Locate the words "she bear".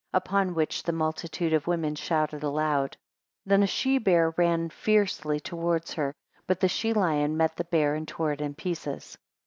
3.67-4.31